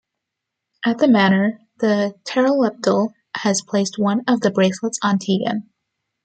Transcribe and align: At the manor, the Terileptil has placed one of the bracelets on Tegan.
At 0.83 0.97
the 0.97 1.07
manor, 1.07 1.61
the 1.77 2.15
Terileptil 2.23 3.13
has 3.35 3.61
placed 3.61 3.99
one 3.99 4.23
of 4.27 4.41
the 4.41 4.49
bracelets 4.49 4.97
on 5.03 5.19
Tegan. 5.19 5.69